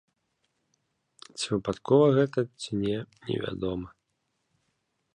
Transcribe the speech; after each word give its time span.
Ці 1.37 1.45
выпадкова 1.53 2.05
гэта, 2.17 2.39
ці 2.65 2.69
не, 2.87 2.99
невядома. 3.31 3.89